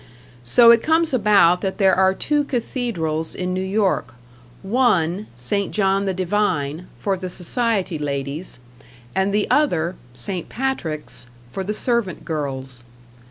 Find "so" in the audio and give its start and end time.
0.43-0.71